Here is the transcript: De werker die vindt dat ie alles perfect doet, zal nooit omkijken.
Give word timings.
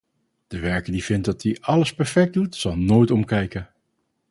De 0.47 0.59
werker 0.59 0.91
die 0.91 1.03
vindt 1.03 1.25
dat 1.25 1.43
ie 1.43 1.63
alles 1.65 1.93
perfect 1.95 2.33
doet, 2.33 2.55
zal 2.55 2.77
nooit 2.77 3.11
omkijken. 3.11 3.69